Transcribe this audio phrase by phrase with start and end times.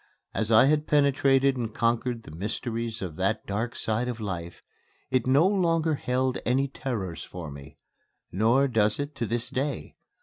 [0.33, 4.63] As I had penetrated and conquered the mysteries of that dark side of life,
[5.11, 7.77] it no longer held any terrors for me.
[8.31, 9.97] Nor does it to this day.